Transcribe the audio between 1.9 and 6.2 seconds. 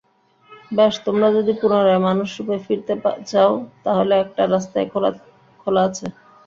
মানুষরূপে ফিরতে চাও, তাহলে একটা রাস্তাই খোলা আছে।